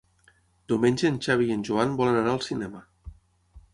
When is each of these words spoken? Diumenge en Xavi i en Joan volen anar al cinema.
Diumenge 0.71 1.11
en 1.11 1.19
Xavi 1.27 1.47
i 1.49 1.55
en 1.57 1.65
Joan 1.69 1.93
volen 2.01 2.19
anar 2.23 2.33
al 2.33 2.43
cinema. 2.47 2.83